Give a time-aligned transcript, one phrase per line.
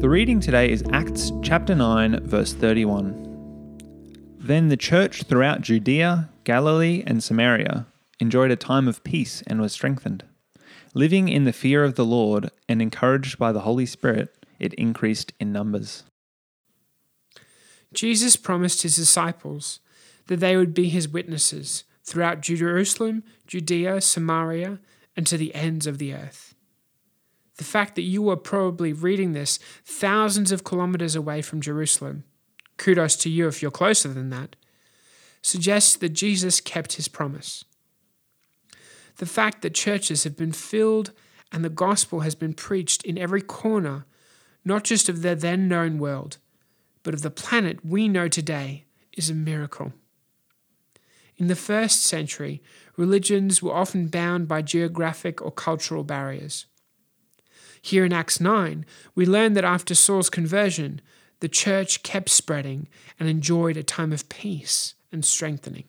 [0.00, 3.76] The reading today is Acts chapter 9, verse 31.
[4.38, 7.86] Then the church throughout Judea, Galilee, and Samaria
[8.18, 10.24] enjoyed a time of peace and was strengthened.
[10.94, 15.34] Living in the fear of the Lord and encouraged by the Holy Spirit, it increased
[15.38, 16.04] in numbers.
[17.92, 19.80] Jesus promised his disciples
[20.28, 24.78] that they would be his witnesses throughout Jerusalem, Judea, Samaria,
[25.14, 26.54] and to the ends of the earth.
[27.60, 32.24] The fact that you are probably reading this thousands of kilometers away from Jerusalem,
[32.78, 34.56] kudos to you if you're closer than that,
[35.42, 37.66] suggests that Jesus kept his promise.
[39.18, 41.12] The fact that churches have been filled
[41.52, 44.06] and the gospel has been preached in every corner,
[44.64, 46.38] not just of the then known world,
[47.02, 48.86] but of the planet we know today,
[49.18, 49.92] is a miracle.
[51.36, 52.62] In the first century,
[52.96, 56.64] religions were often bound by geographic or cultural barriers.
[57.82, 58.84] Here in Acts 9,
[59.14, 61.00] we learn that after Saul's conversion,
[61.40, 65.84] the church kept spreading and enjoyed a time of peace and strengthening.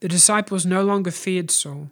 [0.00, 1.90] The disciples no longer feared Saul.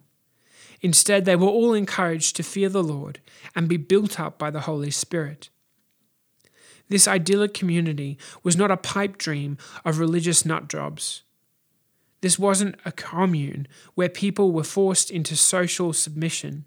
[0.81, 3.21] Instead, they were all encouraged to fear the Lord
[3.55, 5.49] and be built up by the Holy Spirit.
[6.89, 11.23] This idyllic community was not a pipe dream of religious nut jobs.
[12.21, 16.65] This wasn't a commune where people were forced into social submission.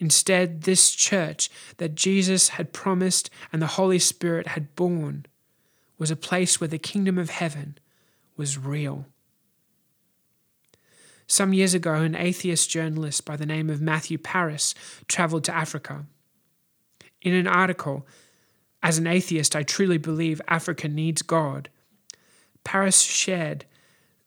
[0.00, 5.26] Instead, this church that Jesus had promised and the Holy Spirit had borne
[5.98, 7.76] was a place where the kingdom of heaven
[8.36, 9.06] was real.
[11.26, 14.74] Some years ago, an atheist journalist by the name of Matthew Parris
[15.08, 16.06] traveled to Africa.
[17.20, 18.06] In an article,
[18.82, 21.68] As an atheist, I truly believe Africa needs God,
[22.62, 23.64] Parris shared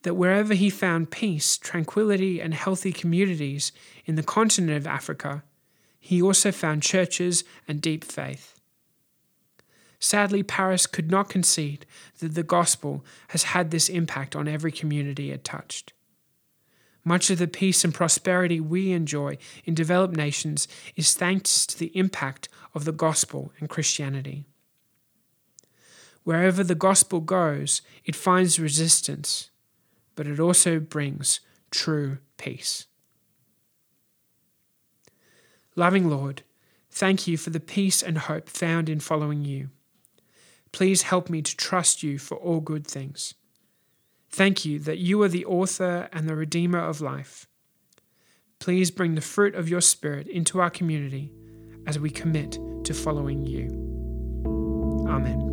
[0.04, 3.72] that wherever he found peace, tranquility, and healthy communities
[4.06, 5.44] in the continent of Africa,
[6.02, 8.60] he also found churches and deep faith.
[10.00, 11.86] Sadly, Parris could not concede
[12.20, 15.94] that the gospel has had this impact on every community it touched.
[17.06, 20.68] Much of the peace and prosperity we enjoy in developed nations
[20.98, 24.44] is thanks to the impact of the gospel and Christianity.
[26.26, 29.52] Wherever the gospel goes, it finds resistance
[30.16, 32.88] but it also brings true peace.
[35.76, 36.44] Loving Lord,
[36.90, 39.70] thank you for the peace and hope found in following you.
[40.72, 43.34] Please help me to trust you for all good things.
[44.30, 47.48] Thank you that you are the author and the redeemer of life.
[48.60, 51.34] Please bring the fruit of your Spirit into our community
[51.88, 53.68] as we commit to following you.
[55.10, 55.48] Amen.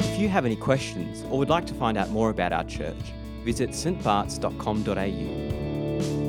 [0.00, 2.96] If you have any questions or would like to find out more about our church,
[3.44, 6.27] visit stbarts.com.au.